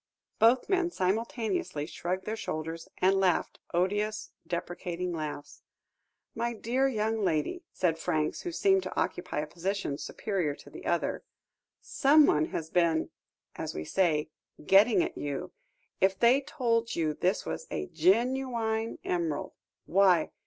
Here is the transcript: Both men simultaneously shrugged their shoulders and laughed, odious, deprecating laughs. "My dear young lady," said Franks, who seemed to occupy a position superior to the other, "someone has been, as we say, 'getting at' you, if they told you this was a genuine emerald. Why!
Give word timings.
Both 0.39 0.67
men 0.67 0.89
simultaneously 0.89 1.85
shrugged 1.85 2.25
their 2.25 2.35
shoulders 2.35 2.89
and 2.97 3.19
laughed, 3.19 3.59
odious, 3.71 4.31
deprecating 4.47 5.13
laughs. 5.13 5.61
"My 6.33 6.55
dear 6.55 6.87
young 6.87 7.23
lady," 7.23 7.61
said 7.71 7.99
Franks, 7.99 8.41
who 8.41 8.51
seemed 8.51 8.81
to 8.81 8.99
occupy 8.99 9.41
a 9.41 9.45
position 9.45 9.99
superior 9.99 10.55
to 10.55 10.71
the 10.71 10.87
other, 10.87 11.23
"someone 11.81 12.45
has 12.45 12.71
been, 12.71 13.11
as 13.55 13.75
we 13.75 13.85
say, 13.85 14.31
'getting 14.65 15.03
at' 15.03 15.19
you, 15.19 15.51
if 15.99 16.17
they 16.17 16.41
told 16.41 16.95
you 16.95 17.13
this 17.13 17.45
was 17.45 17.67
a 17.69 17.85
genuine 17.85 18.97
emerald. 19.03 19.53
Why! 19.85 20.31